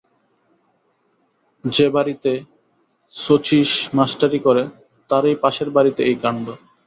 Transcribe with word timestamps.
যে 1.63 1.87
বাড়িতে 1.89 2.31
শচীশ 3.15 3.69
মাস্টারি 3.93 4.39
করে 4.39 4.63
তারই 5.09 5.35
পাশের 5.43 5.69
বাড়িতে 5.75 6.01
এই 6.03 6.17
কাণ্ড। 6.23 6.45